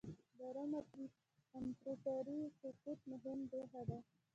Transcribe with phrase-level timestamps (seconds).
[0.37, 0.95] د روم د
[1.59, 3.99] امپراتورۍ سقوط مهمه پېښه ده.